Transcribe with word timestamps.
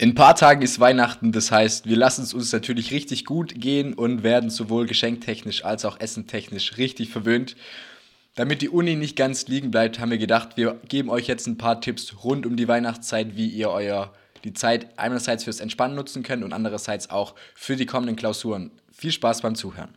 In 0.00 0.12
ein 0.12 0.14
paar 0.14 0.34
Tagen 0.34 0.62
ist 0.62 0.80
Weihnachten, 0.80 1.30
das 1.30 1.52
heißt, 1.52 1.86
wir 1.86 1.96
lassen 1.98 2.22
es 2.22 2.32
uns 2.32 2.50
natürlich 2.54 2.90
richtig 2.90 3.26
gut 3.26 3.60
gehen 3.60 3.92
und 3.92 4.22
werden 4.22 4.48
sowohl 4.48 4.86
geschenktechnisch 4.86 5.62
als 5.62 5.84
auch 5.84 6.00
essentechnisch 6.00 6.78
richtig 6.78 7.10
verwöhnt. 7.10 7.54
Damit 8.34 8.62
die 8.62 8.70
Uni 8.70 8.96
nicht 8.96 9.14
ganz 9.14 9.46
liegen 9.46 9.70
bleibt, 9.70 9.98
haben 9.98 10.10
wir 10.10 10.16
gedacht, 10.16 10.56
wir 10.56 10.80
geben 10.88 11.10
euch 11.10 11.26
jetzt 11.26 11.46
ein 11.46 11.58
paar 11.58 11.82
Tipps 11.82 12.24
rund 12.24 12.46
um 12.46 12.56
die 12.56 12.66
Weihnachtszeit, 12.66 13.36
wie 13.36 13.48
ihr 13.48 13.68
euer 13.68 14.14
die 14.42 14.54
Zeit 14.54 14.86
einerseits 14.98 15.44
fürs 15.44 15.60
Entspannen 15.60 15.96
nutzen 15.96 16.22
könnt 16.22 16.44
und 16.44 16.54
andererseits 16.54 17.10
auch 17.10 17.34
für 17.54 17.76
die 17.76 17.84
kommenden 17.84 18.16
Klausuren. 18.16 18.70
Viel 18.90 19.12
Spaß 19.12 19.42
beim 19.42 19.54
Zuhören. 19.54 19.90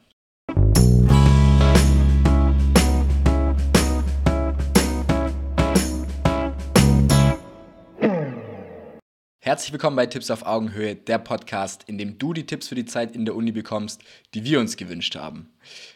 Herzlich 9.46 9.74
willkommen 9.74 9.98
bei 9.98 10.06
Tipps 10.06 10.32
auf 10.32 10.46
Augenhöhe, 10.46 10.96
der 10.96 11.18
Podcast, 11.18 11.84
in 11.88 11.98
dem 11.98 12.18
du 12.18 12.32
die 12.32 12.46
Tipps 12.46 12.70
für 12.70 12.76
die 12.76 12.86
Zeit 12.86 13.14
in 13.14 13.26
der 13.26 13.36
Uni 13.36 13.52
bekommst, 13.52 14.02
die 14.34 14.46
wir 14.46 14.58
uns 14.62 14.78
gewünscht 14.78 15.18
haben. 15.18 15.52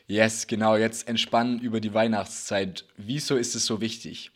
Yes, 0.05 0.47
genau, 0.47 0.75
jetzt 0.75 1.07
entspannen 1.07 1.61
über 1.61 1.79
die 1.79 1.93
Weihnachtszeit. 1.93 2.83
Wieso 2.97 3.37
ist 3.37 3.55
es 3.55 3.65
so 3.65 3.79
wichtig? 3.79 4.31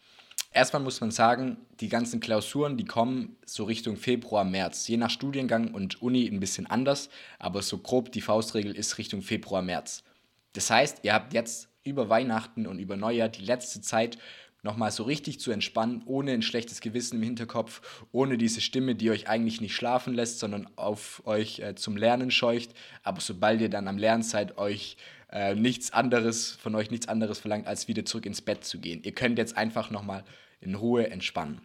Erstmal 0.53 0.81
muss 0.81 1.01
man 1.01 1.11
sagen, 1.11 1.57
die 1.81 1.89
ganzen 1.89 2.21
Klausuren, 2.21 2.77
die 2.77 2.85
kommen 2.85 3.35
so 3.45 3.65
Richtung 3.65 3.97
Februar, 3.97 4.45
März. 4.45 4.87
Je 4.87 4.95
nach 4.95 5.09
Studiengang 5.09 5.73
und 5.73 6.01
Uni 6.01 6.25
ein 6.25 6.39
bisschen 6.39 6.67
anders, 6.67 7.09
aber 7.37 7.62
so 7.63 7.79
grob 7.79 8.13
die 8.13 8.21
Faustregel 8.21 8.73
ist 8.73 8.98
Richtung 8.98 9.21
Februar, 9.21 9.62
März. 9.62 10.05
Das 10.53 10.70
heißt, 10.70 10.99
ihr 11.03 11.13
habt 11.13 11.34
jetzt 11.34 11.67
über 11.84 12.07
Weihnachten 12.07 12.65
und 12.65 12.79
über 12.79 12.95
Neujahr 12.95 13.27
die 13.27 13.43
letzte 13.43 13.81
Zeit, 13.81 14.17
nochmal 14.63 14.91
so 14.91 15.03
richtig 15.03 15.39
zu 15.39 15.51
entspannen, 15.51 16.03
ohne 16.05 16.31
ein 16.31 16.41
schlechtes 16.41 16.81
Gewissen 16.81 17.17
im 17.17 17.23
Hinterkopf, 17.23 17.81
ohne 18.11 18.38
diese 18.38 18.61
Stimme, 18.61 18.95
die 18.95 19.09
euch 19.09 19.27
eigentlich 19.27 19.61
nicht 19.61 19.75
schlafen 19.75 20.13
lässt, 20.13 20.39
sondern 20.39 20.70
auf 20.75 21.21
euch 21.25 21.59
äh, 21.59 21.75
zum 21.75 21.97
Lernen 21.97 22.31
scheucht. 22.31 22.73
Aber 23.03 23.21
sobald 23.21 23.62
ihr 23.62 23.70
dann 23.70 23.87
am 23.87 23.98
Lernen 23.98 24.23
seid, 24.23 24.57
euch 24.57 24.98
äh, 25.32 25.55
nichts 25.55 25.91
anderes, 25.91 26.51
von 26.51 26.76
euch 26.76 26.91
nichts 26.91 27.07
anderes 27.07 27.39
verlangt, 27.39 27.67
als 27.67 27.87
wieder 27.87 28.05
zurück 28.05 28.26
ins 28.26 28.41
Bett 28.41 28.63
zu 28.63 28.79
gehen. 28.79 29.01
Ihr 29.04 29.13
könnt 29.13 29.37
jetzt 29.37 29.57
einfach 29.57 29.89
nochmal 29.89 30.23
in 30.59 30.76
Ruhe 30.76 31.09
entspannen. 31.09 31.62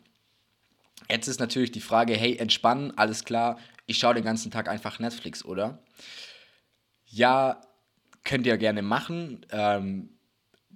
Jetzt 1.11 1.29
ist 1.29 1.41
natürlich 1.41 1.73
die 1.73 1.81
Frage, 1.81 2.15
hey, 2.15 2.37
entspannen, 2.37 2.97
alles 2.97 3.25
klar, 3.25 3.59
ich 3.87 3.99
schaue 3.99 4.15
den 4.15 4.25
ganzen 4.25 4.51
Tag 4.51 4.69
einfach 4.69 4.99
Netflix, 4.99 5.45
oder? 5.45 5.83
Ja, 7.05 7.61
könnt 8.25 8.47
ihr 8.47 8.57
gerne 8.57 8.83
machen. 8.83 9.45
Ähm, 9.51 10.16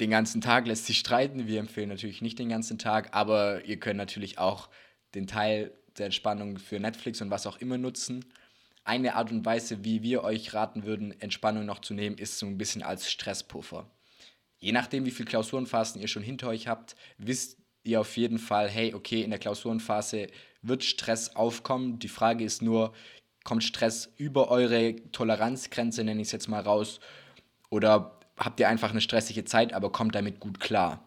den 0.00 0.10
ganzen 0.10 0.40
Tag 0.40 0.66
lässt 0.66 0.86
sich 0.86 0.98
streiten. 0.98 1.46
Wir 1.46 1.60
empfehlen 1.60 1.90
natürlich 1.90 2.22
nicht 2.22 2.38
den 2.38 2.48
ganzen 2.48 2.78
Tag, 2.78 3.14
aber 3.14 3.64
ihr 3.66 3.78
könnt 3.78 3.98
natürlich 3.98 4.38
auch 4.38 4.68
den 5.14 5.26
Teil 5.26 5.72
der 5.98 6.06
Entspannung 6.06 6.58
für 6.58 6.80
Netflix 6.80 7.20
und 7.20 7.30
was 7.30 7.46
auch 7.46 7.58
immer 7.58 7.76
nutzen. 7.76 8.24
Eine 8.82 9.14
Art 9.14 9.30
und 9.30 9.44
Weise, 9.44 9.84
wie 9.84 10.02
wir 10.02 10.24
euch 10.24 10.54
raten 10.54 10.84
würden, 10.84 11.20
Entspannung 11.20 11.66
noch 11.66 11.80
zu 11.80 11.92
nehmen, 11.92 12.16
ist 12.16 12.38
so 12.38 12.46
ein 12.46 12.56
bisschen 12.56 12.82
als 12.82 13.10
Stresspuffer. 13.10 13.90
Je 14.58 14.72
nachdem, 14.72 15.04
wie 15.04 15.10
viele 15.10 15.28
Klausurenphasen 15.28 16.00
ihr 16.00 16.08
schon 16.08 16.22
hinter 16.22 16.48
euch 16.48 16.66
habt, 16.66 16.96
wisst 17.18 17.58
ihr 17.82 18.00
auf 18.00 18.16
jeden 18.16 18.38
Fall, 18.38 18.68
hey, 18.68 18.94
okay, 18.94 19.22
in 19.22 19.30
der 19.30 19.38
Klausurenphase 19.38 20.28
wird 20.62 20.84
Stress 20.84 21.36
aufkommen. 21.36 21.98
Die 21.98 22.08
Frage 22.08 22.44
ist 22.44 22.62
nur, 22.62 22.92
kommt 23.44 23.64
Stress 23.64 24.12
über 24.16 24.50
eure 24.50 24.96
Toleranzgrenze, 25.12 26.04
nenne 26.04 26.20
ich 26.20 26.28
es 26.28 26.32
jetzt 26.32 26.48
mal 26.48 26.60
raus, 26.60 27.00
oder 27.70 28.19
habt 28.40 28.58
ihr 28.58 28.68
einfach 28.68 28.90
eine 28.90 29.00
stressige 29.00 29.44
Zeit, 29.44 29.72
aber 29.72 29.92
kommt 29.92 30.14
damit 30.14 30.40
gut 30.40 30.60
klar. 30.60 31.04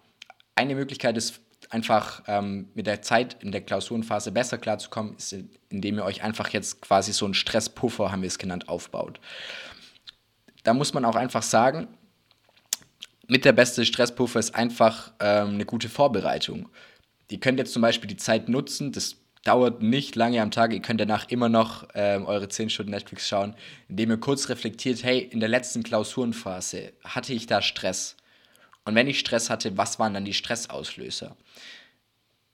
Eine 0.56 0.76
Möglichkeit 0.76 1.18
ist 1.18 1.42
einfach 1.70 2.24
ähm, 2.28 2.70
mit 2.76 2.86
der 2.88 3.02
Zeit 3.02 3.42
in 3.42 3.52
der 3.52 3.62
Klausurenphase 3.62 4.32
besser 4.32 4.58
klarzukommen, 4.58 5.16
ist, 5.18 5.36
indem 5.70 5.98
ihr 5.98 6.06
euch 6.06 6.24
einfach 6.24 6.50
jetzt 6.50 6.82
quasi 6.82 7.12
so 7.12 7.26
einen 7.26 7.34
Stresspuffer, 7.34 8.12
haben 8.12 8.22
wir 8.22 8.28
es 8.28 8.38
genannt, 8.38 8.70
aufbaut. 8.70 9.20
Da 10.64 10.74
muss 10.74 10.94
man 10.94 11.06
auch 11.06 11.16
einfach 11.16 11.44
sagen, 11.44 11.88
mit 13.28 13.46
der 13.46 13.54
beste 13.54 13.86
Stresspuffer 13.86 14.40
ist 14.40 14.54
einfach 14.54 15.12
ähm, 15.20 15.56
eine 15.56 15.66
gute 15.66 15.90
Vorbereitung. 15.90 16.70
Ihr 17.30 17.40
könnt 17.40 17.58
jetzt 17.58 17.74
zum 17.74 17.82
Beispiel 17.82 18.08
die 18.08 18.18
Zeit 18.18 18.50
nutzen, 18.50 18.92
das 18.92 19.16
dauert 19.44 19.82
nicht 19.82 20.16
lange 20.16 20.42
am 20.42 20.52
Tag. 20.52 20.74
Ihr 20.74 20.82
könnt 20.82 21.02
danach 21.02 21.30
immer 21.30 21.50
noch 21.50 21.88
ähm, 21.94 22.26
eure 22.26 22.48
10 22.48 22.70
Stunden 22.70 22.92
Netflix 22.92 23.28
schauen, 23.28 23.56
indem 23.90 24.12
ihr 24.12 24.18
kurz 24.18 24.50
reflektiert, 24.50 25.04
hey, 25.04 25.20
in 25.20 25.40
der 25.40 25.50
letzten 25.50 25.84
Klausurenphase 25.84 26.94
hatte 27.04 27.34
ich 27.34 27.46
da 27.46 27.62
Stress. 27.62 28.16
Und 28.86 28.96
wenn 28.96 29.08
ich 29.08 29.20
Stress 29.20 29.50
hatte, 29.50 29.78
was 29.78 30.00
waren 30.00 30.14
dann 30.14 30.26
die 30.26 30.34
Stressauslöser? 30.34 31.36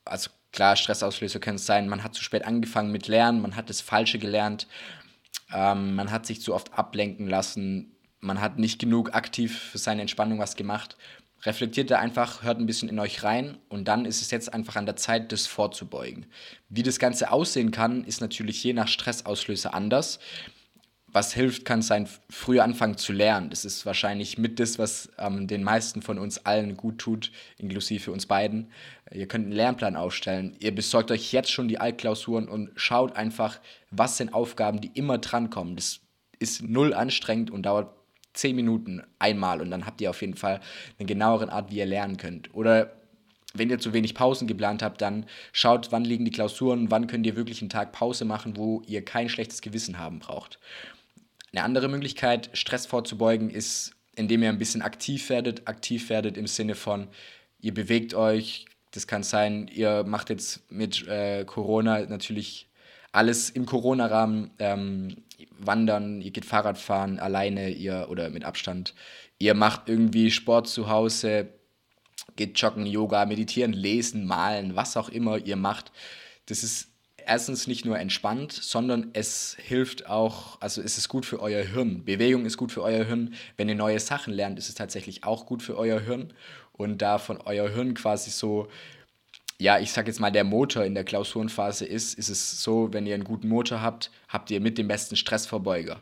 Also 0.06 0.32
klar, 0.52 0.76
Stressauslöser 0.76 1.40
können 1.40 1.58
es 1.58 1.66
sein, 1.66 1.88
man 1.90 2.04
hat 2.04 2.16
zu 2.16 2.24
spät 2.24 2.46
angefangen 2.46 2.92
mit 2.92 3.08
Lernen, 3.08 3.42
man 3.42 3.56
hat 3.56 3.70
das 3.70 3.82
Falsche 3.82 4.18
gelernt, 4.18 4.68
ähm, 5.54 5.96
man 5.96 6.12
hat 6.12 6.26
sich 6.26 6.42
zu 6.42 6.56
oft 6.56 6.74
ablenken 6.74 7.28
lassen, 7.28 7.96
man 8.20 8.42
hat 8.42 8.58
nicht 8.58 8.80
genug 8.80 9.14
aktiv 9.14 9.58
für 9.58 9.78
seine 9.78 10.02
Entspannung 10.02 10.40
was 10.40 10.56
gemacht 10.56 10.98
reflektiert 11.44 11.92
da 11.92 12.00
einfach, 12.00 12.44
hört 12.44 12.60
ein 12.60 12.66
bisschen 12.66 12.90
in 12.90 13.00
euch 13.00 13.24
rein 13.24 13.58
und 13.70 13.88
dann 13.88 14.06
ist 14.06 14.22
es 14.22 14.32
jetzt 14.32 14.54
einfach 14.54 14.76
an 14.76 14.86
der 14.86 14.96
Zeit, 14.96 15.32
das 15.32 15.48
vorzubeugen. 15.48 16.26
Wie 16.70 16.84
das 16.84 17.00
Ganze 17.00 17.32
aussehen 17.32 17.72
kann, 17.72 18.04
ist 18.04 18.22
natürlich 18.22 18.64
je 18.64 18.74
nach 18.74 18.88
Stressauslöser 18.88 19.74
anders. 19.74 20.20
Was 21.12 21.34
hilft, 21.34 21.66
kann 21.66 21.82
sein, 21.82 22.08
früher 22.30 22.64
anfangen 22.64 22.98
zu 22.98 23.14
lernen. 23.14 23.50
Das 23.50 23.66
ist 23.66 23.84
wahrscheinlich 23.86 24.38
mit 24.38 24.60
das, 24.60 24.78
was 24.78 25.10
ähm, 25.18 25.48
den 25.48 25.64
meisten 25.64 26.04
von 26.04 26.20
uns 26.20 26.46
allen 26.46 26.78
gut 26.78 27.00
tut, 27.00 27.32
inklusive 27.58 28.12
uns 28.12 28.28
beiden. 28.28 28.72
Ihr 29.12 29.28
könnt 29.28 29.46
einen 29.46 29.56
Lernplan 29.56 29.96
aufstellen. 29.96 30.56
Ihr 30.60 30.76
besorgt 30.76 31.10
euch 31.10 31.32
jetzt 31.32 31.52
schon 31.52 31.68
die 31.68 31.80
Altklausuren 31.80 32.48
und 32.48 32.70
schaut 32.76 33.16
einfach, 33.16 33.60
was 33.90 34.18
sind 34.18 34.36
Aufgaben, 34.36 34.82
die 34.82 34.92
immer 34.94 35.18
drankommen. 35.18 35.76
Das 35.76 36.02
ist 36.38 36.62
null 36.62 36.94
anstrengend 36.94 37.50
und 37.50 37.64
dauert 37.64 37.99
zehn 38.34 38.56
Minuten 38.56 39.04
einmal 39.18 39.62
und 39.62 39.72
dann 39.72 39.86
habt 39.86 40.02
ihr 40.02 40.10
auf 40.10 40.22
jeden 40.22 40.36
Fall 40.36 40.62
eine 40.98 41.06
genauere 41.06 41.52
Art, 41.52 41.72
wie 41.72 41.78
ihr 41.78 41.86
lernen 41.86 42.18
könnt. 42.18 42.54
Oder 42.54 42.94
wenn 43.54 43.70
ihr 43.70 43.80
zu 43.80 43.94
wenig 43.94 44.14
Pausen 44.14 44.48
geplant 44.48 44.84
habt, 44.84 45.02
dann 45.02 45.26
schaut, 45.52 45.92
wann 45.92 46.06
liegen 46.06 46.26
die 46.26 46.32
Klausuren, 46.32 46.92
wann 46.92 47.08
könnt 47.08 47.26
ihr 47.26 47.36
wirklich 47.36 47.62
einen 47.62 47.70
Tag 47.70 47.92
Pause 47.92 48.26
machen, 48.26 48.58
wo 48.58 48.82
ihr 48.86 49.04
kein 49.04 49.30
schlechtes 49.30 49.62
Gewissen 49.62 49.98
haben 49.98 50.20
braucht. 50.20 50.60
Eine 51.52 51.64
andere 51.64 51.88
Möglichkeit, 51.88 52.50
Stress 52.54 52.86
vorzubeugen, 52.86 53.50
ist, 53.50 53.96
indem 54.16 54.44
ihr 54.44 54.50
ein 54.50 54.60
bisschen 54.60 54.84
aktiv 54.84 55.30
werdet. 55.30 55.68
Aktiv 55.68 56.10
werdet 56.10 56.38
im 56.38 56.46
Sinne 56.46 56.76
von, 56.76 57.08
ihr 57.60 57.74
bewegt 57.74 58.14
euch. 58.14 58.66
Das 58.92 59.08
kann 59.08 59.24
sein, 59.24 59.68
ihr 59.68 60.04
macht 60.04 60.30
jetzt 60.30 60.72
mit 60.72 61.08
äh, 61.08 61.44
Corona 61.46 62.02
natürlich 62.06 62.68
alles 63.12 63.50
im 63.50 63.66
Corona-Rahmen. 63.66 64.52
Ähm, 64.60 65.16
wandern, 65.60 66.22
ihr 66.22 66.32
geht 66.32 66.46
Fahrrad 66.46 66.78
fahren, 66.78 67.20
alleine, 67.20 67.70
ihr 67.70 68.08
oder 68.10 68.30
mit 68.30 68.46
Abstand. 68.46 68.94
Ihr 69.38 69.54
macht 69.54 69.88
irgendwie 69.88 70.32
Sport 70.32 70.68
zu 70.68 70.90
Hause, 70.90 71.50
geht 72.36 72.60
joggen, 72.60 72.86
Yoga, 72.86 73.26
meditieren, 73.26 73.74
lesen, 73.74 74.26
malen, 74.26 74.76
was 74.76 74.98
auch 74.98 75.10
immer 75.10 75.38
ihr 75.38 75.56
macht. 75.56 75.92
Das 76.48 76.64
ist 76.64 76.90
erstens 77.26 77.68
nicht 77.68 77.86
nur 77.86 78.00
entspannt, 78.00 78.52
sondern 78.52 79.12
es 79.14 79.56
hilft 79.62 80.08
auch, 80.08 80.60
also 80.62 80.82
es 80.82 80.98
ist 80.98 81.10
gut 81.10 81.26
für 81.26 81.40
euer 81.42 81.64
Hirn. 81.64 82.04
Bewegung 82.04 82.46
ist 82.46 82.58
gut 82.58 82.72
für 82.72 82.82
euer 82.82 83.06
Hirn. 83.06 83.36
Wenn 83.58 83.70
ihr 83.70 83.76
neue 83.76 84.00
Sachen 84.00 84.34
lernt, 84.34 84.58
ist 84.58 84.70
es 84.70 84.76
tatsächlich 84.76 85.24
auch 85.24 85.46
gut 85.46 85.62
für 85.62 85.78
euer 85.78 86.00
Hirn. 86.00 86.34
Und 86.72 87.02
da 87.02 87.18
von 87.18 87.40
euer 87.42 87.70
Hirn 87.70 87.94
quasi 87.94 88.32
so 88.32 88.70
ja, 89.60 89.78
ich 89.78 89.92
sag 89.92 90.08
jetzt 90.08 90.22
mal, 90.22 90.32
der 90.32 90.46
Motor 90.46 90.86
in 90.86 90.96
der 90.96 91.04
Klausurenphase 91.04 91.86
ist, 91.86 92.18
ist 92.18 92.30
es 92.30 92.64
so, 92.64 92.94
wenn 92.94 93.06
ihr 93.06 93.14
einen 93.14 93.26
guten 93.26 93.50
Motor 93.50 93.82
habt, 93.82 94.10
habt 94.30 94.50
ihr 94.52 94.62
mit 94.62 94.78
dem 94.78 94.88
besten 94.88 95.18
Stressverbeuger. 95.18 96.02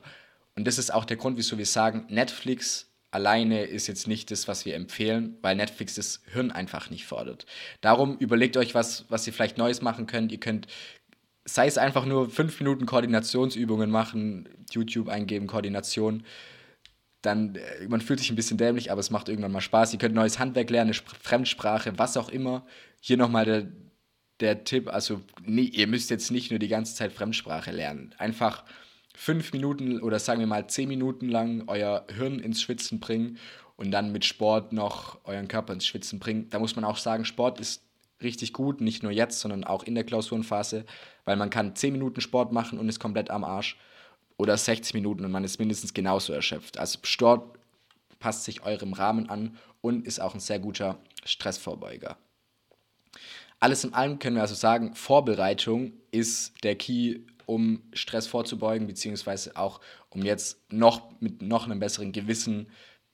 Und 0.56 0.68
das 0.68 0.78
ist 0.78 0.94
auch 0.94 1.06
der 1.06 1.18
Grund, 1.18 1.38
wieso 1.38 1.58
wir 1.58 1.66
sagen, 1.66 2.06
Netflix 2.10 2.92
alleine 3.10 3.64
ist 3.64 3.88
jetzt 3.88 4.08
nicht 4.08 4.30
das, 4.30 4.48
was 4.48 4.66
wir 4.66 4.76
empfehlen, 4.76 5.38
weil 5.42 5.56
Netflix 5.56 5.96
das 5.96 6.22
Hirn 6.32 6.52
einfach 6.52 6.92
nicht 6.92 7.06
fordert. 7.06 7.48
Darum 7.82 8.18
überlegt 8.18 8.58
euch 8.58 8.76
was, 8.76 9.06
was 9.10 9.26
ihr 9.26 9.34
vielleicht 9.34 9.58
Neues 9.58 9.82
machen 9.82 10.06
könnt. 10.06 10.32
Ihr 10.32 10.40
könnt, 10.40 10.68
sei 11.46 11.66
es 11.66 11.80
einfach 11.80 12.06
nur 12.06 12.30
fünf 12.30 12.60
Minuten 12.60 12.86
Koordinationsübungen 12.86 13.90
machen, 13.90 14.50
YouTube 14.72 15.10
eingeben, 15.10 15.48
Koordination 15.48 16.24
dann, 17.22 17.56
äh, 17.56 17.88
man 17.88 18.02
fühlt 18.02 18.20
sich 18.20 18.30
ein 18.30 18.36
bisschen 18.36 18.58
dämlich, 18.58 18.92
aber 18.92 19.00
es 19.00 19.10
macht 19.10 19.30
irgendwann 19.30 19.52
mal 19.52 19.62
Spaß. 19.62 19.94
Ihr 19.94 20.00
könnt 20.00 20.16
neues 20.16 20.40
Handwerk 20.40 20.70
lernen, 20.70 20.92
eine 20.92 21.18
Fremdsprache, 21.22 21.98
was 21.98 22.18
auch 22.18 22.30
immer. 22.30 22.66
Hier 23.02 23.18
nochmal 23.18 23.46
der, 23.46 23.68
der 24.40 24.64
Tipp, 24.64 24.88
also 24.88 25.22
nee, 25.44 25.64
ihr 25.64 25.88
müsst 25.88 26.10
jetzt 26.10 26.32
nicht 26.32 26.52
nur 26.52 26.60
die 26.60 26.68
ganze 26.68 26.96
Zeit 26.96 27.14
Fremdsprache 27.14 27.72
lernen. 27.72 28.14
Einfach 28.18 28.64
fünf 29.16 29.52
Minuten 29.52 30.00
oder 30.02 30.20
sagen 30.20 30.40
wir 30.40 30.48
mal 30.48 30.68
zehn 30.68 30.88
Minuten 30.88 31.28
lang 31.30 31.64
euer 31.68 32.06
Hirn 32.16 32.40
ins 32.40 32.62
Schwitzen 32.62 33.00
bringen 33.00 33.40
und 33.76 33.92
dann 33.92 34.12
mit 34.12 34.26
Sport 34.26 34.74
noch 34.74 35.20
euren 35.26 35.48
Körper 35.48 35.74
ins 35.74 35.88
Schwitzen 35.88 36.20
bringen. 36.20 36.50
Da 36.50 36.60
muss 36.60 36.76
man 36.76 36.86
auch 36.86 36.98
sagen, 36.98 37.26
Sport 37.26 37.60
ist 37.60 37.84
richtig 38.22 38.54
gut, 38.54 38.80
nicht 38.82 39.04
nur 39.04 39.12
jetzt, 39.12 39.40
sondern 39.40 39.64
auch 39.64 39.84
in 39.84 39.96
der 39.96 40.04
Klausurenphase, 40.04 40.86
weil 41.26 41.36
man 41.36 41.50
kann 41.50 41.76
zehn 41.76 41.94
Minuten 41.94 42.22
Sport 42.22 42.52
machen 42.52 42.80
und 42.80 42.90
ist 42.90 43.00
komplett 43.00 43.30
am 43.32 43.44
Arsch 43.44 43.78
oder 44.38 44.58
60 44.58 44.94
Minuten 44.94 45.26
und 45.26 45.32
man 45.32 45.44
ist 45.44 45.60
mindestens 45.60 45.94
genauso 45.94 46.34
erschöpft. 46.34 46.78
Also 46.78 47.00
Sport 47.04 47.58
passt 48.20 48.44
sich 48.46 48.64
eurem 48.64 48.94
Rahmen 48.94 49.30
an 49.30 49.58
und 49.82 50.06
ist 50.06 50.20
auch 50.20 50.34
ein 50.34 50.40
sehr 50.40 50.60
guter 50.60 51.00
Stressvorbeuger. 51.26 52.18
Alles 53.60 53.84
in 53.84 53.94
allem 53.94 54.20
können 54.20 54.36
wir 54.36 54.44
also 54.44 54.56
sagen, 54.56 54.94
Vorbereitung 54.94 55.94
ist 56.12 56.54
der 56.64 56.76
Key 56.76 57.22
um 57.48 57.82
Stress 57.94 58.28
vorzubeugen, 58.28 58.88
beziehungsweise 58.88 59.56
auch 59.56 59.80
um 60.10 60.24
jetzt 60.24 60.72
noch 60.72 61.20
mit 61.22 61.42
noch 61.42 61.66
einem 61.66 61.80
besseren 61.80 62.12
Gewissen 62.12 62.68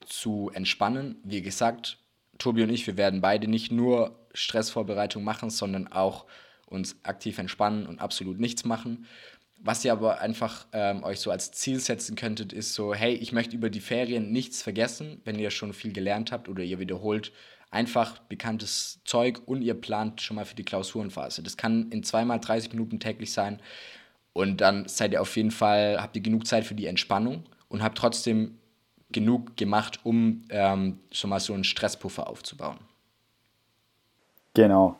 zu 0.04 0.50
entspannen. 0.52 1.16
Wie 1.24 1.40
gesagt, 1.40 1.98
Tobi 2.38 2.62
und 2.62 2.70
ich, 2.70 2.86
wir 2.86 2.96
werden 2.96 3.20
beide 3.20 3.48
nicht 3.48 3.72
nur 3.72 4.18
Stressvorbereitung 4.34 5.24
machen, 5.24 5.50
sondern 5.50 5.86
auch 5.88 6.26
uns 6.66 6.96
aktiv 7.04 7.38
entspannen 7.38 7.86
und 7.86 8.00
absolut 8.00 8.40
nichts 8.40 8.64
machen. 8.64 9.06
Was 9.66 9.82
ihr 9.82 9.92
aber 9.92 10.20
einfach 10.20 10.66
ähm, 10.72 11.02
euch 11.04 11.20
so 11.20 11.30
als 11.30 11.50
Ziel 11.52 11.80
setzen 11.80 12.16
könntet, 12.16 12.52
ist 12.52 12.74
so, 12.74 12.94
hey, 12.94 13.14
ich 13.14 13.32
möchte 13.32 13.56
über 13.56 13.70
die 13.70 13.80
Ferien 13.80 14.30
nichts 14.30 14.60
vergessen, 14.60 15.22
wenn 15.24 15.38
ihr 15.38 15.50
schon 15.50 15.72
viel 15.72 15.94
gelernt 15.94 16.32
habt 16.32 16.50
oder 16.50 16.62
ihr 16.62 16.78
wiederholt 16.78 17.32
einfach 17.70 18.18
bekanntes 18.20 19.00
Zeug 19.04 19.40
und 19.46 19.62
ihr 19.62 19.72
plant 19.74 20.20
schon 20.20 20.36
mal 20.36 20.44
für 20.44 20.54
die 20.54 20.64
Klausurenphase. 20.64 21.42
Das 21.42 21.56
kann 21.56 21.90
in 21.90 22.04
zweimal 22.04 22.40
30 22.40 22.72
Minuten 22.72 23.00
täglich 23.00 23.32
sein 23.32 23.58
und 24.34 24.60
dann 24.60 24.86
seid 24.86 25.12
ihr 25.12 25.22
auf 25.22 25.34
jeden 25.34 25.50
Fall, 25.50 25.96
habt 25.98 26.14
ihr 26.14 26.22
genug 26.22 26.46
Zeit 26.46 26.64
für 26.64 26.74
die 26.74 26.86
Entspannung 26.86 27.44
und 27.68 27.82
habt 27.82 27.96
trotzdem 27.96 28.58
genug 29.10 29.56
gemacht, 29.56 30.00
um 30.04 30.44
ähm, 30.50 31.00
schon 31.10 31.30
mal 31.30 31.40
so 31.40 31.54
einen 31.54 31.64
Stresspuffer 31.64 32.28
aufzubauen. 32.28 32.78
Genau. 34.52 34.96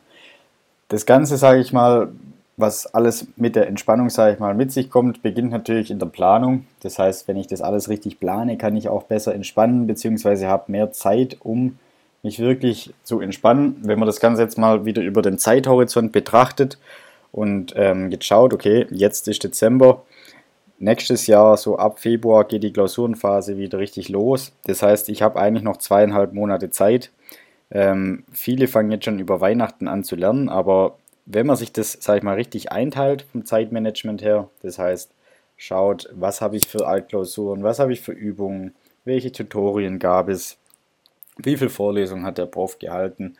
Das 0.87 1.05
Ganze, 1.05 1.37
sage 1.37 1.61
ich 1.61 1.71
mal, 1.71 2.11
was 2.57 2.87
alles 2.93 3.27
mit 3.35 3.55
der 3.55 3.67
Entspannung, 3.67 4.09
sage 4.09 4.33
ich 4.33 4.39
mal, 4.39 4.53
mit 4.53 4.71
sich 4.71 4.89
kommt, 4.89 5.21
beginnt 5.21 5.51
natürlich 5.51 5.91
in 5.91 5.99
der 5.99 6.05
Planung. 6.05 6.65
Das 6.81 6.97
heißt, 6.97 7.27
wenn 7.27 7.37
ich 7.37 7.47
das 7.47 7.61
alles 7.61 7.89
richtig 7.89 8.19
plane, 8.19 8.57
kann 8.57 8.77
ich 8.77 8.87
auch 8.87 9.03
besser 9.03 9.35
entspannen, 9.35 9.87
beziehungsweise 9.87 10.47
habe 10.47 10.71
mehr 10.71 10.91
Zeit, 10.91 11.37
um 11.41 11.77
mich 12.23 12.39
wirklich 12.39 12.93
zu 13.03 13.19
entspannen. 13.19 13.77
Wenn 13.81 13.99
man 13.99 14.07
das 14.07 14.19
Ganze 14.19 14.41
jetzt 14.41 14.57
mal 14.57 14.85
wieder 14.85 15.01
über 15.01 15.21
den 15.21 15.37
Zeithorizont 15.37 16.11
betrachtet 16.11 16.79
und 17.31 17.73
ähm, 17.75 18.09
jetzt 18.09 18.25
schaut, 18.25 18.53
okay, 18.53 18.87
jetzt 18.89 19.27
ist 19.27 19.43
Dezember, 19.43 20.03
nächstes 20.79 21.27
Jahr, 21.27 21.57
so 21.57 21.77
ab 21.77 21.99
Februar, 21.99 22.45
geht 22.45 22.63
die 22.63 22.73
Klausurenphase 22.73 23.57
wieder 23.57 23.79
richtig 23.79 24.09
los. 24.09 24.53
Das 24.65 24.81
heißt, 24.81 25.09
ich 25.09 25.21
habe 25.21 25.39
eigentlich 25.39 25.63
noch 25.63 25.77
zweieinhalb 25.77 26.33
Monate 26.33 26.69
Zeit. 26.69 27.11
Ähm, 27.71 28.23
viele 28.31 28.67
fangen 28.67 28.91
jetzt 28.91 29.05
schon 29.05 29.19
über 29.19 29.41
Weihnachten 29.41 29.87
an 29.87 30.03
zu 30.03 30.15
lernen, 30.15 30.49
aber 30.49 30.97
wenn 31.25 31.47
man 31.47 31.55
sich 31.55 31.71
das, 31.71 31.93
sage 31.93 32.19
ich 32.19 32.23
mal, 32.23 32.35
richtig 32.35 32.71
einteilt 32.71 33.23
vom 33.31 33.45
Zeitmanagement 33.45 34.21
her, 34.21 34.49
das 34.61 34.77
heißt, 34.77 35.11
schaut, 35.57 36.09
was 36.13 36.41
habe 36.41 36.57
ich 36.57 36.67
für 36.67 36.87
Altklausuren, 36.87 37.63
was 37.63 37.79
habe 37.79 37.93
ich 37.93 38.01
für 38.01 38.11
Übungen, 38.11 38.75
welche 39.05 39.31
Tutorien 39.31 39.99
gab 39.99 40.29
es, 40.29 40.57
wie 41.37 41.57
viele 41.57 41.69
Vorlesungen 41.69 42.25
hat 42.25 42.37
der 42.37 42.45
Prof 42.45 42.79
gehalten 42.79 43.35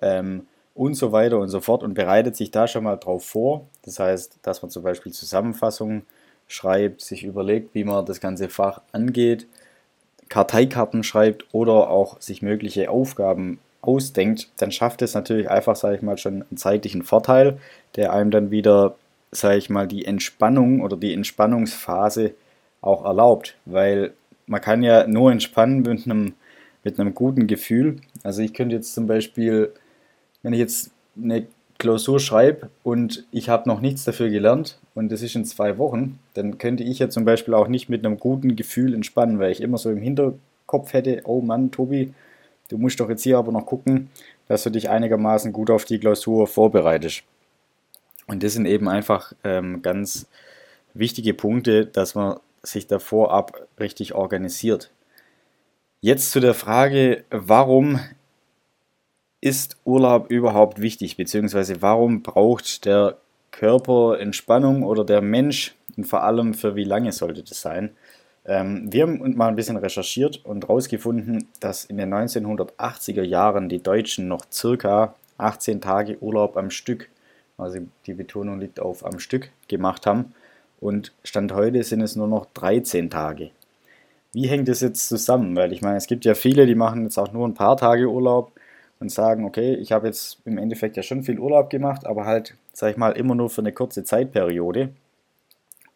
ähm, 0.00 0.46
und 0.74 0.94
so 0.94 1.12
weiter 1.12 1.38
und 1.38 1.48
so 1.48 1.60
fort 1.60 1.82
und 1.82 1.94
bereitet 1.94 2.36
sich 2.36 2.50
da 2.50 2.66
schon 2.66 2.84
mal 2.84 2.96
drauf 2.96 3.24
vor. 3.24 3.66
Das 3.82 3.98
heißt, 3.98 4.38
dass 4.42 4.62
man 4.62 4.70
zum 4.70 4.82
Beispiel 4.82 5.12
Zusammenfassungen 5.12 6.06
schreibt, 6.46 7.00
sich 7.00 7.24
überlegt, 7.24 7.74
wie 7.74 7.84
man 7.84 8.04
das 8.06 8.20
ganze 8.20 8.48
Fach 8.48 8.82
angeht, 8.92 9.46
Karteikarten 10.28 11.02
schreibt 11.02 11.44
oder 11.52 11.90
auch 11.90 12.20
sich 12.20 12.40
mögliche 12.40 12.90
Aufgaben 12.90 13.58
ausdenkt, 13.82 14.48
dann 14.58 14.72
schafft 14.72 15.02
es 15.02 15.14
natürlich 15.14 15.50
einfach, 15.50 15.76
sage 15.76 15.96
ich 15.96 16.02
mal, 16.02 16.18
schon 16.18 16.42
einen 16.42 16.56
zeitlichen 16.56 17.02
Vorteil, 17.02 17.58
der 17.96 18.12
einem 18.12 18.30
dann 18.30 18.50
wieder, 18.50 18.96
sage 19.32 19.56
ich 19.56 19.70
mal, 19.70 19.86
die 19.86 20.04
Entspannung 20.04 20.80
oder 20.80 20.96
die 20.96 21.14
Entspannungsphase 21.14 22.34
auch 22.80 23.04
erlaubt, 23.04 23.56
weil 23.64 24.12
man 24.46 24.60
kann 24.60 24.82
ja 24.82 25.06
nur 25.06 25.32
entspannen 25.32 25.82
mit 25.82 26.04
einem, 26.04 26.34
mit 26.82 26.98
einem 26.98 27.14
guten 27.14 27.46
Gefühl. 27.46 27.96
Also 28.22 28.42
ich 28.42 28.52
könnte 28.52 28.74
jetzt 28.74 28.94
zum 28.94 29.06
Beispiel, 29.06 29.72
wenn 30.42 30.52
ich 30.52 30.58
jetzt 30.58 30.90
eine 31.16 31.46
Klausur 31.78 32.20
schreibe 32.20 32.68
und 32.82 33.24
ich 33.30 33.48
habe 33.48 33.68
noch 33.68 33.80
nichts 33.80 34.04
dafür 34.04 34.28
gelernt 34.28 34.78
und 34.94 35.10
das 35.10 35.22
ist 35.22 35.34
in 35.34 35.44
zwei 35.44 35.78
Wochen, 35.78 36.18
dann 36.34 36.58
könnte 36.58 36.84
ich 36.84 36.98
ja 36.98 37.08
zum 37.08 37.24
Beispiel 37.24 37.54
auch 37.54 37.68
nicht 37.68 37.88
mit 37.88 38.04
einem 38.04 38.18
guten 38.18 38.54
Gefühl 38.54 38.94
entspannen, 38.94 39.38
weil 39.38 39.50
ich 39.52 39.62
immer 39.62 39.78
so 39.78 39.90
im 39.90 39.98
Hinterkopf 39.98 40.92
hätte, 40.92 41.22
oh 41.24 41.40
Mann, 41.40 41.70
Tobi, 41.70 42.12
Du 42.70 42.78
musst 42.78 43.00
doch 43.00 43.08
jetzt 43.08 43.24
hier 43.24 43.36
aber 43.36 43.50
noch 43.50 43.66
gucken, 43.66 44.10
dass 44.46 44.62
du 44.62 44.70
dich 44.70 44.88
einigermaßen 44.88 45.52
gut 45.52 45.70
auf 45.70 45.84
die 45.84 45.98
Klausur 45.98 46.46
vorbereitest. 46.46 47.24
Und 48.28 48.44
das 48.44 48.52
sind 48.52 48.66
eben 48.66 48.88
einfach 48.88 49.32
ähm, 49.42 49.82
ganz 49.82 50.28
wichtige 50.94 51.34
Punkte, 51.34 51.84
dass 51.84 52.14
man 52.14 52.38
sich 52.62 52.86
da 52.86 53.00
vorab 53.00 53.66
richtig 53.80 54.14
organisiert. 54.14 54.92
Jetzt 56.00 56.30
zu 56.30 56.38
der 56.38 56.54
Frage, 56.54 57.24
warum 57.30 57.98
ist 59.40 59.76
Urlaub 59.84 60.30
überhaupt 60.30 60.80
wichtig, 60.80 61.16
beziehungsweise 61.16 61.82
warum 61.82 62.22
braucht 62.22 62.84
der 62.84 63.16
Körper 63.50 64.20
Entspannung 64.20 64.84
oder 64.84 65.04
der 65.04 65.22
Mensch 65.22 65.74
und 65.96 66.04
vor 66.04 66.22
allem 66.22 66.54
für 66.54 66.76
wie 66.76 66.84
lange 66.84 67.10
sollte 67.10 67.42
das 67.42 67.60
sein? 67.60 67.90
Ähm, 68.46 68.92
wir 68.92 69.02
haben 69.02 69.36
mal 69.36 69.48
ein 69.48 69.56
bisschen 69.56 69.76
recherchiert 69.76 70.44
und 70.44 70.64
herausgefunden, 70.64 71.48
dass 71.60 71.84
in 71.84 71.98
den 71.98 72.12
1980er 72.12 73.22
Jahren 73.22 73.68
die 73.68 73.82
Deutschen 73.82 74.28
noch 74.28 74.44
circa 74.50 75.14
18 75.38 75.80
Tage 75.80 76.18
Urlaub 76.20 76.56
am 76.56 76.70
Stück, 76.70 77.08
also 77.58 77.80
die 78.06 78.14
Betonung 78.14 78.60
liegt 78.60 78.80
auf 78.80 79.04
am 79.04 79.18
Stück, 79.18 79.50
gemacht 79.68 80.06
haben. 80.06 80.34
Und 80.80 81.12
Stand 81.24 81.52
heute 81.52 81.82
sind 81.82 82.00
es 82.00 82.16
nur 82.16 82.28
noch 82.28 82.46
13 82.54 83.10
Tage. 83.10 83.50
Wie 84.32 84.46
hängt 84.46 84.68
das 84.68 84.80
jetzt 84.80 85.08
zusammen? 85.08 85.56
Weil 85.56 85.72
ich 85.72 85.82
meine, 85.82 85.96
es 85.96 86.06
gibt 86.06 86.24
ja 86.24 86.34
viele, 86.34 86.66
die 86.66 86.74
machen 86.74 87.02
jetzt 87.04 87.18
auch 87.18 87.32
nur 87.32 87.46
ein 87.46 87.54
paar 87.54 87.76
Tage 87.76 88.08
Urlaub 88.08 88.52
und 88.98 89.10
sagen, 89.10 89.44
okay, 89.44 89.74
ich 89.74 89.92
habe 89.92 90.06
jetzt 90.06 90.38
im 90.44 90.56
Endeffekt 90.58 90.96
ja 90.96 91.02
schon 91.02 91.22
viel 91.22 91.38
Urlaub 91.38 91.68
gemacht, 91.68 92.06
aber 92.06 92.26
halt, 92.26 92.54
sag 92.72 92.92
ich 92.92 92.96
mal, 92.96 93.12
immer 93.12 93.34
nur 93.34 93.50
für 93.50 93.62
eine 93.62 93.72
kurze 93.72 94.04
Zeitperiode. 94.04 94.90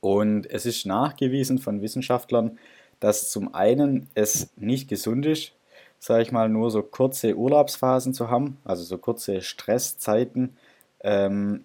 Und 0.05 0.51
es 0.51 0.67
ist 0.67 0.85
nachgewiesen 0.85 1.59
von 1.59 1.81
Wissenschaftlern, 1.81 2.59
dass 3.01 3.31
zum 3.31 3.55
einen 3.55 4.11
es 4.15 4.51
nicht 4.55 4.87
gesund 4.87 5.25
ist, 5.25 5.53
sage 5.99 6.23
ich 6.23 6.31
mal, 6.31 6.51
nur 6.51 6.71
so 6.71 6.83
kurze 6.83 7.35
Urlaubsphasen 7.35 8.13
zu 8.13 8.29
haben, 8.29 8.59
also 8.67 8.85
so 8.85 8.99
kurze 8.99 9.41
Stresszeiten. 9.41 10.59
Ähm, 11.01 11.65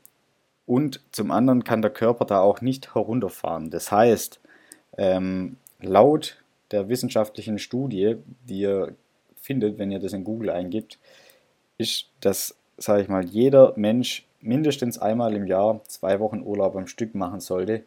und 0.65 1.01
zum 1.11 1.31
anderen 1.31 1.65
kann 1.65 1.81
der 1.81 1.91
Körper 1.91 2.23
da 2.23 2.39
auch 2.39 2.61
nicht 2.61 2.95
herunterfahren. 2.95 3.71
Das 3.71 3.91
heißt, 3.91 4.39
ähm, 4.97 5.57
laut 5.81 6.41
der 6.71 6.87
wissenschaftlichen 6.87 7.59
Studie, 7.59 8.15
die 8.47 8.61
ihr 8.61 8.95
findet, 9.35 9.79
wenn 9.79 9.91
ihr 9.91 9.99
das 9.99 10.13
in 10.13 10.23
Google 10.23 10.51
eingibt, 10.51 10.97
ist, 11.77 12.05
dass, 12.21 12.55
sage 12.77 13.01
ich 13.01 13.09
mal, 13.09 13.25
jeder 13.25 13.73
Mensch 13.75 14.25
mindestens 14.39 14.97
einmal 14.97 15.35
im 15.35 15.45
Jahr 15.45 15.81
zwei 15.83 16.21
Wochen 16.21 16.41
Urlaub 16.41 16.77
am 16.77 16.87
Stück 16.87 17.15
machen 17.15 17.41
sollte, 17.41 17.83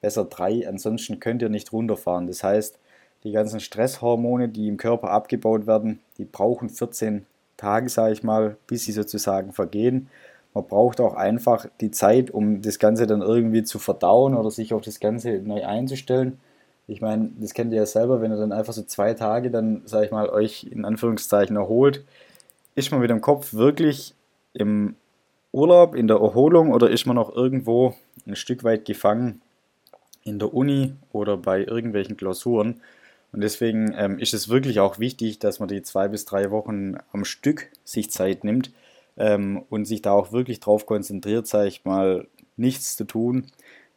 besser 0.00 0.24
drei, 0.24 0.68
ansonsten 0.68 1.20
könnt 1.20 1.42
ihr 1.42 1.48
nicht 1.48 1.72
runterfahren. 1.72 2.26
Das 2.26 2.42
heißt, 2.42 2.78
die 3.24 3.32
ganzen 3.32 3.60
Stresshormone, 3.60 4.48
die 4.48 4.68
im 4.68 4.76
Körper 4.76 5.10
abgebaut 5.10 5.66
werden, 5.66 6.00
die 6.18 6.24
brauchen 6.24 6.70
14 6.70 7.26
Tage, 7.56 7.88
sage 7.88 8.12
ich 8.14 8.22
mal, 8.22 8.56
bis 8.66 8.84
sie 8.84 8.92
sozusagen 8.92 9.52
vergehen. 9.52 10.08
Man 10.54 10.66
braucht 10.66 11.00
auch 11.00 11.14
einfach 11.14 11.66
die 11.80 11.90
Zeit, 11.90 12.30
um 12.30 12.62
das 12.62 12.78
Ganze 12.78 13.06
dann 13.06 13.20
irgendwie 13.20 13.62
zu 13.62 13.78
verdauen 13.78 14.34
oder 14.34 14.50
sich 14.50 14.72
auf 14.72 14.82
das 14.82 14.98
Ganze 14.98 15.40
neu 15.44 15.64
einzustellen. 15.64 16.40
Ich 16.88 17.00
meine, 17.00 17.30
das 17.38 17.54
kennt 17.54 17.72
ihr 17.72 17.78
ja 17.78 17.86
selber, 17.86 18.20
wenn 18.20 18.32
ihr 18.32 18.38
dann 18.38 18.52
einfach 18.52 18.72
so 18.72 18.82
zwei 18.82 19.14
Tage 19.14 19.50
dann, 19.50 19.82
sage 19.84 20.06
ich 20.06 20.10
mal, 20.10 20.28
euch 20.28 20.64
in 20.64 20.84
Anführungszeichen 20.84 21.56
erholt, 21.56 22.04
ist 22.74 22.90
man 22.90 23.00
mit 23.00 23.10
dem 23.10 23.20
Kopf 23.20 23.52
wirklich 23.52 24.14
im 24.54 24.96
Urlaub, 25.52 25.94
in 25.94 26.08
der 26.08 26.16
Erholung 26.16 26.72
oder 26.72 26.90
ist 26.90 27.06
man 27.06 27.16
noch 27.16 27.34
irgendwo 27.34 27.94
ein 28.26 28.34
Stück 28.34 28.64
weit 28.64 28.84
gefangen 28.84 29.40
in 30.24 30.38
der 30.38 30.52
Uni 30.54 30.94
oder 31.12 31.36
bei 31.36 31.64
irgendwelchen 31.64 32.16
Klausuren. 32.16 32.80
Und 33.32 33.42
deswegen 33.42 33.94
ähm, 33.96 34.18
ist 34.18 34.34
es 34.34 34.48
wirklich 34.48 34.80
auch 34.80 34.98
wichtig, 34.98 35.38
dass 35.38 35.60
man 35.60 35.68
die 35.68 35.82
zwei 35.82 36.08
bis 36.08 36.24
drei 36.24 36.50
Wochen 36.50 36.96
am 37.12 37.24
Stück 37.24 37.68
sich 37.84 38.10
Zeit 38.10 38.44
nimmt 38.44 38.72
ähm, 39.16 39.62
und 39.70 39.84
sich 39.84 40.02
da 40.02 40.12
auch 40.12 40.32
wirklich 40.32 40.60
drauf 40.60 40.86
konzentriert, 40.86 41.46
sage 41.46 41.68
ich 41.68 41.84
mal, 41.84 42.26
nichts 42.56 42.96
zu 42.96 43.04
tun. 43.04 43.46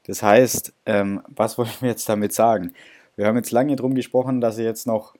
Das 0.05 0.21
heißt, 0.21 0.73
ähm, 0.85 1.21
was 1.27 1.57
wollen 1.57 1.69
wir 1.79 1.89
jetzt 1.89 2.07
damit 2.07 2.33
sagen? 2.33 2.73
Wir 3.15 3.27
haben 3.27 3.37
jetzt 3.37 3.51
lange 3.51 3.75
drum 3.75 3.95
gesprochen, 3.95 4.41
dass 4.41 4.57
ihr 4.57 4.65
jetzt 4.65 4.87
noch 4.87 5.15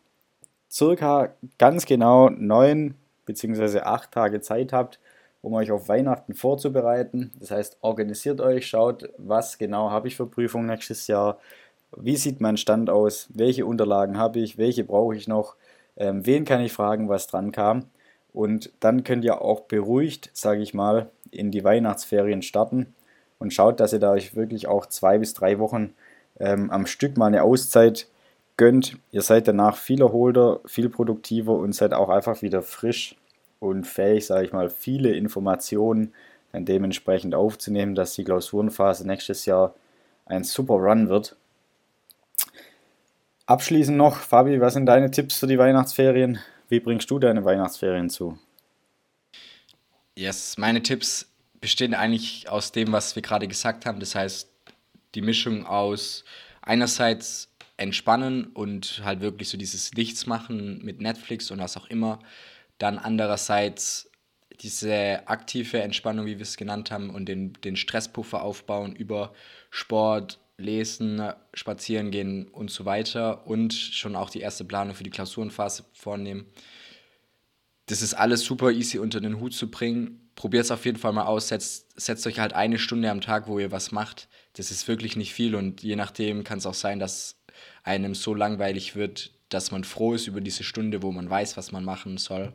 circa 0.70 1.34
ganz 1.58 1.86
genau 1.86 2.30
neun 2.30 2.96
bzw. 3.26 3.80
acht 3.80 4.12
Tage 4.12 4.42
Zeit 4.42 4.74
habt, 4.74 5.00
um 5.44 5.54
euch 5.54 5.72
auf 5.72 5.90
Weihnachten 5.90 6.34
vorzubereiten. 6.34 7.32
Das 7.40 7.52
heißt, 7.52 7.78
organisiert 7.82 8.40
euch, 8.40 8.66
schaut, 8.66 9.10
was 9.18 9.58
genau 9.58 9.92
habe 9.92 10.08
ich 10.08 10.16
für 10.16 10.26
Prüfungen 10.26 10.68
nächstes 10.68 11.06
Jahr, 11.08 11.38
wie 11.96 12.16
sieht 12.16 12.40
mein 12.42 12.58
Stand 12.58 12.90
aus, 12.90 13.28
welche 13.34 13.66
Unterlagen 13.66 14.18
habe 14.18 14.40
ich, 14.40 14.58
welche 14.58 14.86
brauche 14.86 15.16
ich 15.16 15.28
noch, 15.28 15.56
ähm, 15.98 16.26
wen 16.26 16.46
kann 16.46 16.62
ich 16.62 16.72
fragen, 16.72 17.10
was 17.10 17.28
dran 17.28 17.52
kam. 17.52 17.86
Und 18.32 18.72
dann 18.80 19.04
könnt 19.04 19.26
ihr 19.26 19.42
auch 19.42 19.62
beruhigt, 19.62 20.32
sage 20.34 20.62
ich 20.62 20.74
mal, 20.74 21.10
in 21.30 21.52
die 21.52 21.64
Weihnachtsferien 21.64 22.42
starten 22.42 22.96
und 23.38 23.54
schaut, 23.54 23.82
dass 23.82 23.92
ihr 23.92 24.00
da 24.00 24.12
euch 24.12 24.36
wirklich 24.36 24.68
auch 24.68 24.86
zwei 24.86 25.18
bis 25.18 25.34
drei 25.34 25.60
Wochen 25.60 25.94
ähm, 26.40 26.72
am 26.72 26.86
Stück 26.86 27.18
mal 27.18 27.28
eine 27.28 27.44
Auszeit 27.44 28.08
gönnt. 28.56 28.98
Ihr 29.12 29.22
seid 29.22 29.50
danach 29.50 29.76
viel 29.76 30.02
erholter, 30.02 30.62
viel 30.66 30.88
produktiver 30.88 31.54
und 31.54 31.76
seid 31.76 31.94
auch 31.94 32.08
einfach 32.08 32.42
wieder 32.42 32.62
frisch 32.62 33.18
und 33.64 33.86
fähig, 33.86 34.26
sage 34.26 34.46
ich 34.46 34.52
mal, 34.52 34.70
viele 34.70 35.14
Informationen 35.14 36.14
dann 36.52 36.66
dementsprechend 36.66 37.34
aufzunehmen, 37.34 37.96
dass 37.96 38.14
die 38.14 38.26
Klausurenphase 38.26 39.08
nächstes 39.08 39.46
Jahr 39.46 39.74
ein 40.26 40.44
super 40.44 40.74
Run 40.74 41.08
wird. 41.08 41.38
Abschließend 43.46 43.98
noch, 43.98 44.18
Fabi, 44.18 44.60
was 44.60 44.74
sind 44.74 44.86
deine 44.86 45.12
Tipps 45.12 45.38
für 45.38 45.48
die 45.48 45.58
Weihnachtsferien? 45.58 46.40
Wie 46.68 46.82
bringst 46.82 47.10
du 47.10 47.20
deine 47.20 47.46
Weihnachtsferien 47.46 48.10
zu? 48.10 48.38
Yes, 50.16 50.58
meine 50.58 50.84
Tipps 50.84 51.32
bestehen 51.62 51.94
eigentlich 51.94 52.50
aus 52.50 52.74
dem, 52.74 52.92
was 52.92 53.16
wir 53.16 53.22
gerade 53.22 53.48
gesagt 53.48 53.86
haben. 53.86 54.00
Das 54.00 54.14
heißt, 54.14 54.50
die 55.16 55.22
Mischung 55.22 55.66
aus 55.66 56.26
einerseits 56.62 57.50
entspannen 57.78 58.48
und 58.48 59.02
halt 59.04 59.22
wirklich 59.22 59.50
so 59.50 59.58
dieses 59.58 59.94
Nichts 59.94 60.26
machen 60.26 60.84
mit 60.84 61.02
Netflix 61.02 61.50
und 61.50 61.60
was 61.60 61.78
auch 61.78 61.88
immer. 61.88 62.20
Dann 62.78 62.98
andererseits 62.98 64.10
diese 64.62 65.28
aktive 65.28 65.82
Entspannung, 65.82 66.26
wie 66.26 66.38
wir 66.38 66.44
es 66.44 66.58
genannt 66.58 66.92
haben, 66.92 67.10
und 67.10 67.26
den, 67.26 67.54
den 67.64 67.76
Stresspuffer 67.76 68.42
aufbauen 68.42 68.96
über 68.96 69.34
Sport, 69.70 70.40
Lesen, 70.58 71.22
Spazieren 71.54 72.12
gehen 72.12 72.48
und 72.48 72.70
so 72.70 72.86
weiter 72.86 73.48
und 73.48 73.74
schon 73.74 74.16
auch 74.16 74.30
die 74.30 74.42
erste 74.42 74.64
Planung 74.64 74.96
für 74.96 75.04
die 75.04 75.10
Klausurenphase 75.10 75.86
vornehmen. 75.94 76.46
Das 77.88 78.02
ist 78.02 78.14
alles 78.14 78.42
super 78.42 78.72
easy 78.72 79.00
unter 79.00 79.20
den 79.20 79.40
Hut 79.40 79.54
zu 79.54 79.70
bringen. 79.70 80.30
Probiert 80.36 80.66
es 80.66 80.72
auf 80.72 80.86
jeden 80.86 80.98
Fall 80.98 81.12
mal 81.12 81.26
aus. 81.26 81.50
Setzt, 81.50 82.00
setzt 82.00 82.26
euch 82.28 82.40
halt 82.40 82.54
eine 82.54 82.80
Stunde 82.80 83.10
am 83.12 83.22
Tag, 83.22 83.48
wo 83.48 83.60
ihr 83.60 83.72
was 83.72 83.92
macht. 83.92 84.30
Das 84.54 84.72
ist 84.72 84.88
wirklich 84.88 85.16
nicht 85.16 85.34
viel 85.34 85.56
und 85.56 85.82
je 85.84 85.96
nachdem 85.96 86.44
kann 86.44 86.60
es 86.60 86.66
auch 86.66 86.74
sein, 86.74 87.00
dass 87.00 87.42
einem 87.84 88.16
so 88.16 88.34
langweilig 88.34 88.96
wird, 88.96 89.32
dass 89.54 89.72
man 89.72 89.84
froh 89.84 90.14
ist 90.14 90.28
über 90.28 90.42
diese 90.42 90.64
Stunde, 90.64 91.02
wo 91.02 91.12
man 91.12 91.30
weiß, 91.30 91.58
was 91.58 91.72
man 91.72 91.84
machen 91.84 92.18
soll. 92.18 92.54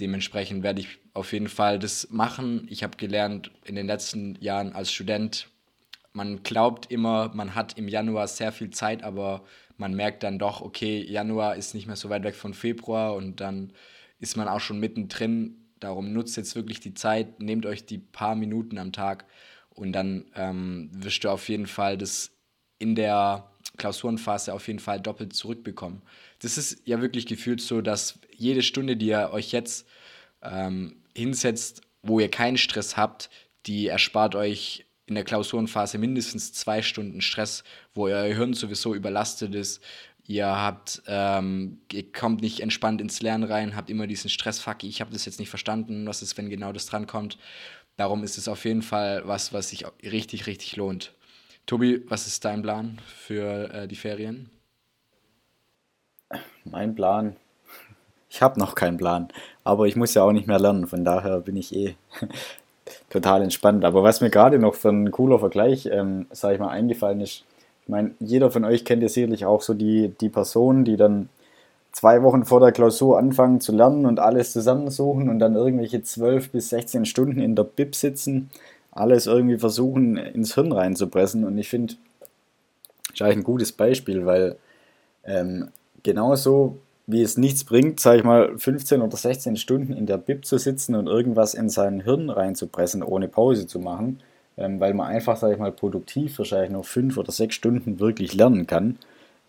Dementsprechend 0.00 0.62
werde 0.62 0.80
ich 0.80 0.98
auf 1.14 1.32
jeden 1.32 1.48
Fall 1.48 1.78
das 1.78 2.10
machen. 2.10 2.66
Ich 2.70 2.82
habe 2.82 2.96
gelernt 2.96 3.50
in 3.64 3.74
den 3.74 3.86
letzten 3.86 4.36
Jahren 4.40 4.72
als 4.72 4.92
Student, 4.92 5.48
man 6.16 6.42
glaubt 6.42 6.90
immer, 6.90 7.30
man 7.34 7.54
hat 7.54 7.76
im 7.76 7.88
Januar 7.88 8.26
sehr 8.26 8.50
viel 8.50 8.70
Zeit, 8.70 9.04
aber 9.04 9.44
man 9.76 9.92
merkt 9.92 10.22
dann 10.22 10.38
doch, 10.38 10.62
okay, 10.62 11.04
Januar 11.04 11.56
ist 11.56 11.74
nicht 11.74 11.86
mehr 11.86 11.96
so 11.96 12.08
weit 12.08 12.24
weg 12.24 12.34
von 12.34 12.54
Februar 12.54 13.14
und 13.14 13.40
dann 13.42 13.74
ist 14.18 14.34
man 14.34 14.48
auch 14.48 14.60
schon 14.60 14.80
mittendrin. 14.80 15.68
Darum 15.78 16.14
nutzt 16.14 16.38
jetzt 16.38 16.56
wirklich 16.56 16.80
die 16.80 16.94
Zeit, 16.94 17.42
nehmt 17.42 17.66
euch 17.66 17.84
die 17.84 17.98
paar 17.98 18.34
Minuten 18.34 18.78
am 18.78 18.92
Tag 18.92 19.26
und 19.68 19.92
dann 19.92 20.24
ähm, 20.34 20.88
wirst 20.90 21.22
du 21.22 21.28
auf 21.28 21.50
jeden 21.50 21.66
Fall 21.66 21.98
das 21.98 22.30
in 22.78 22.94
der 22.94 23.50
Klausurenphase 23.86 24.52
auf 24.52 24.66
jeden 24.66 24.80
Fall 24.80 25.00
doppelt 25.00 25.32
zurückbekommen. 25.32 26.02
Das 26.40 26.58
ist 26.58 26.82
ja 26.84 27.00
wirklich 27.00 27.26
gefühlt 27.26 27.60
so, 27.60 27.80
dass 27.80 28.18
jede 28.36 28.62
Stunde, 28.62 28.96
die 28.96 29.06
ihr 29.06 29.30
euch 29.32 29.52
jetzt 29.52 29.86
ähm, 30.42 30.96
hinsetzt, 31.14 31.82
wo 32.02 32.18
ihr 32.18 32.30
keinen 32.30 32.56
Stress 32.56 32.96
habt, 32.96 33.30
die 33.66 33.86
erspart 33.86 34.34
euch 34.34 34.84
in 35.06 35.14
der 35.14 35.24
Klausurenphase 35.24 35.98
mindestens 35.98 36.52
zwei 36.52 36.82
Stunden 36.82 37.20
Stress, 37.20 37.62
wo 37.94 38.06
euer 38.06 38.34
Hirn 38.34 38.54
sowieso 38.54 38.92
überlastet 38.92 39.54
ist. 39.54 39.80
Ihr 40.26 40.46
habt, 40.46 41.02
ähm, 41.06 41.78
ihr 41.92 42.10
kommt 42.10 42.42
nicht 42.42 42.58
entspannt 42.58 43.00
ins 43.00 43.22
Lernen 43.22 43.44
rein, 43.44 43.76
habt 43.76 43.88
immer 43.88 44.08
diesen 44.08 44.28
Stressfuck. 44.28 44.82
Ich 44.82 45.00
habe 45.00 45.12
das 45.12 45.24
jetzt 45.24 45.38
nicht 45.38 45.50
verstanden, 45.50 46.06
was 46.08 46.22
ist, 46.22 46.36
wenn 46.36 46.50
genau 46.50 46.72
das 46.72 46.86
drankommt. 46.86 47.38
Darum 47.96 48.24
ist 48.24 48.36
es 48.36 48.48
auf 48.48 48.64
jeden 48.64 48.82
Fall 48.82 49.22
was, 49.26 49.52
was 49.52 49.68
sich 49.68 49.84
richtig, 50.02 50.48
richtig 50.48 50.74
lohnt. 50.74 51.12
Tobi, 51.66 52.04
was 52.08 52.28
ist 52.28 52.44
dein 52.44 52.62
Plan 52.62 52.98
für 53.04 53.74
äh, 53.74 53.88
die 53.88 53.96
Ferien? 53.96 54.50
Mein 56.64 56.94
Plan. 56.94 57.34
Ich 58.30 58.40
habe 58.40 58.60
noch 58.60 58.76
keinen 58.76 58.98
Plan, 58.98 59.28
aber 59.64 59.86
ich 59.86 59.96
muss 59.96 60.14
ja 60.14 60.22
auch 60.22 60.30
nicht 60.30 60.46
mehr 60.46 60.60
lernen, 60.60 60.86
von 60.86 61.04
daher 61.04 61.40
bin 61.40 61.56
ich 61.56 61.74
eh 61.74 61.96
total 63.10 63.42
entspannt. 63.42 63.84
Aber 63.84 64.04
was 64.04 64.20
mir 64.20 64.30
gerade 64.30 64.60
noch 64.60 64.76
für 64.76 64.90
ein 64.90 65.10
cooler 65.10 65.40
Vergleich, 65.40 65.86
ähm, 65.86 66.26
sage 66.30 66.54
ich 66.54 66.60
mal, 66.60 66.68
eingefallen 66.68 67.20
ist, 67.20 67.44
ich 67.82 67.88
meine, 67.88 68.12
jeder 68.20 68.52
von 68.52 68.64
euch 68.64 68.84
kennt 68.84 69.02
ja 69.02 69.08
sicherlich 69.08 69.44
auch 69.44 69.62
so 69.62 69.74
die, 69.74 70.12
die 70.20 70.28
Personen, 70.28 70.84
die 70.84 70.96
dann 70.96 71.28
zwei 71.90 72.22
Wochen 72.22 72.44
vor 72.44 72.60
der 72.60 72.72
Klausur 72.72 73.18
anfangen 73.18 73.60
zu 73.60 73.72
lernen 73.72 74.06
und 74.06 74.20
alles 74.20 74.52
zusammensuchen 74.52 75.28
und 75.28 75.40
dann 75.40 75.56
irgendwelche 75.56 76.02
12 76.02 76.50
bis 76.50 76.68
16 76.68 77.06
Stunden 77.06 77.40
in 77.40 77.56
der 77.56 77.64
Bib 77.64 77.96
sitzen 77.96 78.50
alles 78.96 79.26
irgendwie 79.26 79.58
versuchen 79.58 80.16
ins 80.16 80.54
Hirn 80.54 80.72
reinzupressen. 80.72 81.44
Und 81.44 81.56
ich 81.58 81.68
finde, 81.68 81.94
ist 83.12 83.22
eigentlich 83.22 83.38
ein 83.38 83.44
gutes 83.44 83.72
Beispiel, 83.72 84.26
weil 84.26 84.56
ähm, 85.24 85.68
genauso 86.02 86.78
wie 87.06 87.22
es 87.22 87.36
nichts 87.36 87.64
bringt, 87.64 88.00
sage 88.00 88.18
ich 88.18 88.24
mal, 88.24 88.58
15 88.58 89.00
oder 89.00 89.16
16 89.16 89.56
Stunden 89.56 89.92
in 89.92 90.06
der 90.06 90.18
Bib 90.18 90.44
zu 90.44 90.58
sitzen 90.58 90.96
und 90.96 91.06
irgendwas 91.06 91.54
in 91.54 91.68
sein 91.68 92.00
Hirn 92.00 92.30
reinzupressen, 92.30 93.02
ohne 93.02 93.28
Pause 93.28 93.66
zu 93.66 93.78
machen, 93.78 94.20
ähm, 94.56 94.80
weil 94.80 94.92
man 94.92 95.06
einfach, 95.06 95.36
sage 95.36 95.54
ich 95.54 95.58
mal, 95.60 95.70
produktiv 95.70 96.38
wahrscheinlich 96.38 96.70
nur 96.70 96.84
5 96.84 97.16
oder 97.16 97.30
6 97.30 97.54
Stunden 97.54 98.00
wirklich 98.00 98.34
lernen 98.34 98.66
kann, 98.66 98.98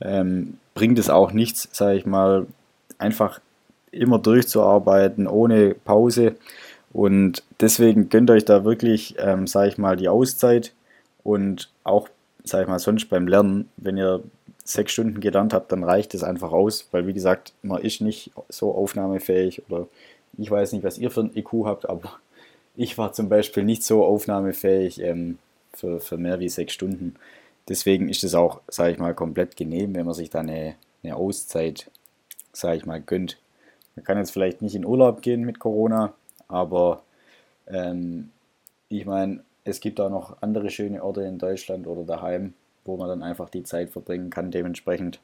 ähm, 0.01 0.59
bringt 0.75 0.99
es 0.99 1.09
auch 1.09 1.31
nichts, 1.31 1.67
sage 1.71 1.97
ich 1.97 2.05
mal, 2.05 2.45
einfach 2.99 3.41
immer 3.91 4.19
durchzuarbeiten, 4.19 5.27
ohne 5.27 5.73
Pause 5.73 6.35
und 6.93 7.43
deswegen 7.59 8.09
gönnt 8.09 8.31
euch 8.31 8.45
da 8.45 8.63
wirklich, 8.63 9.15
ähm, 9.19 9.47
sage 9.47 9.69
ich 9.69 9.77
mal, 9.77 9.97
die 9.97 10.09
Auszeit 10.09 10.73
und 11.23 11.69
auch, 11.83 12.09
sage 12.43 12.63
ich 12.63 12.69
mal, 12.69 12.79
sonst 12.79 13.09
beim 13.09 13.27
Lernen, 13.27 13.69
wenn 13.77 13.97
ihr 13.97 14.23
sechs 14.63 14.91
Stunden 14.91 15.19
gelernt 15.19 15.53
habt, 15.53 15.71
dann 15.71 15.83
reicht 15.83 16.13
es 16.13 16.23
einfach 16.23 16.51
aus, 16.51 16.87
weil 16.91 17.07
wie 17.07 17.13
gesagt, 17.13 17.53
man 17.61 17.81
ist 17.81 18.01
nicht 18.01 18.31
so 18.49 18.73
aufnahmefähig 18.73 19.63
oder 19.69 19.87
ich 20.37 20.51
weiß 20.51 20.73
nicht, 20.73 20.83
was 20.83 20.97
ihr 20.97 21.09
für 21.09 21.21
ein 21.21 21.35
IQ 21.35 21.65
habt, 21.65 21.89
aber 21.89 22.19
ich 22.75 22.97
war 22.97 23.13
zum 23.13 23.29
Beispiel 23.29 23.63
nicht 23.63 23.83
so 23.83 24.03
aufnahmefähig 24.05 25.01
ähm, 25.01 25.39
für, 25.73 25.99
für 25.99 26.17
mehr 26.17 26.39
wie 26.39 26.49
sechs 26.49 26.73
Stunden. 26.73 27.15
Deswegen 27.69 28.09
ist 28.09 28.23
es 28.23 28.33
auch, 28.33 28.61
sage 28.67 28.91
ich 28.91 28.97
mal, 28.97 29.13
komplett 29.13 29.57
genehm, 29.57 29.95
wenn 29.95 30.05
man 30.05 30.15
sich 30.15 30.29
da 30.29 30.39
eine, 30.39 30.75
eine 31.03 31.15
Auszeit, 31.15 31.89
sage 32.53 32.77
ich 32.77 32.85
mal, 32.85 33.01
gönnt. 33.01 33.37
Man 33.95 34.05
kann 34.05 34.17
jetzt 34.17 34.31
vielleicht 34.31 34.61
nicht 34.61 34.75
in 34.75 34.85
Urlaub 34.85 35.21
gehen 35.21 35.41
mit 35.41 35.59
Corona, 35.59 36.13
aber 36.47 37.03
ähm, 37.67 38.31
ich 38.89 39.05
meine, 39.05 39.43
es 39.63 39.79
gibt 39.79 39.99
auch 39.99 40.09
noch 40.09 40.41
andere 40.41 40.69
schöne 40.69 41.03
Orte 41.03 41.21
in 41.21 41.37
Deutschland 41.37 41.87
oder 41.87 42.03
daheim, 42.03 42.53
wo 42.85 42.97
man 42.97 43.09
dann 43.09 43.23
einfach 43.23 43.49
die 43.49 43.63
Zeit 43.63 43.89
verbringen 43.89 44.29
kann, 44.29 44.51
dementsprechend. 44.51 45.19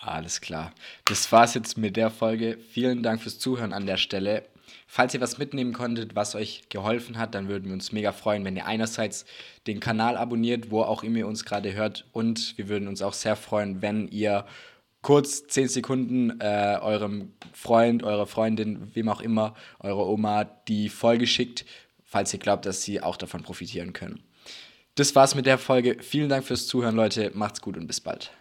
Alles 0.00 0.40
klar. 0.40 0.72
Das 1.06 1.32
war's 1.32 1.54
jetzt 1.54 1.78
mit 1.78 1.96
der 1.96 2.10
Folge. 2.10 2.58
Vielen 2.70 3.02
Dank 3.02 3.22
fürs 3.22 3.38
Zuhören 3.38 3.72
an 3.72 3.86
der 3.86 3.96
Stelle. 3.96 4.44
Falls 4.86 5.14
ihr 5.14 5.20
was 5.20 5.38
mitnehmen 5.38 5.72
konntet, 5.72 6.14
was 6.14 6.34
euch 6.34 6.68
geholfen 6.68 7.18
hat, 7.18 7.34
dann 7.34 7.48
würden 7.48 7.66
wir 7.66 7.72
uns 7.72 7.92
mega 7.92 8.12
freuen, 8.12 8.44
wenn 8.44 8.56
ihr 8.56 8.66
einerseits 8.66 9.24
den 9.66 9.80
Kanal 9.80 10.16
abonniert, 10.16 10.70
wo 10.70 10.82
auch 10.82 11.02
immer 11.02 11.18
ihr 11.18 11.26
uns 11.26 11.44
gerade 11.44 11.74
hört. 11.74 12.06
Und 12.12 12.56
wir 12.56 12.68
würden 12.68 12.88
uns 12.88 13.02
auch 13.02 13.14
sehr 13.14 13.36
freuen, 13.36 13.82
wenn 13.82 14.08
ihr 14.08 14.44
kurz 15.06 15.46
10 15.46 15.68
Sekunden 15.68 16.40
äh, 16.40 16.78
eurem 16.82 17.32
Freund, 17.52 18.02
eurer 18.02 18.26
Freundin, 18.26 18.90
wem 18.92 19.08
auch 19.08 19.20
immer, 19.20 19.54
eurer 19.78 20.04
Oma 20.08 20.42
die 20.42 20.88
Folge 20.88 21.28
schickt, 21.28 21.64
falls 22.04 22.32
ihr 22.32 22.40
glaubt, 22.40 22.66
dass 22.66 22.82
sie 22.82 23.00
auch 23.00 23.16
davon 23.16 23.44
profitieren 23.44 23.92
können. 23.92 24.24
Das 24.96 25.14
war's 25.14 25.36
mit 25.36 25.46
der 25.46 25.58
Folge. 25.58 25.98
Vielen 26.00 26.28
Dank 26.28 26.44
fürs 26.44 26.66
Zuhören, 26.66 26.96
Leute. 26.96 27.30
Macht's 27.34 27.60
gut 27.60 27.76
und 27.76 27.86
bis 27.86 28.00
bald. 28.00 28.32